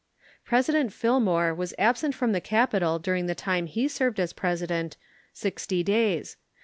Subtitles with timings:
[0.43, 4.97] President Fillmore was absent from the capital during the time he served as President
[5.31, 6.37] sixty days.